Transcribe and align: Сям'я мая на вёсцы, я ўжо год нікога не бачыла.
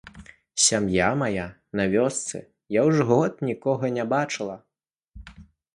Сям'я 0.67 1.09
мая 1.21 1.43
на 1.81 1.85
вёсцы, 1.93 2.37
я 2.79 2.89
ўжо 2.89 3.01
год 3.11 3.31
нікога 3.53 3.85
не 4.01 4.09
бачыла. 4.17 4.55